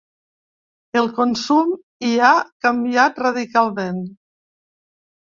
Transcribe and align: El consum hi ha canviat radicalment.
El 1.01 1.09
consum 1.19 1.69
hi 2.09 2.15
ha 2.25 2.33
canviat 2.69 3.25
radicalment. 3.29 4.05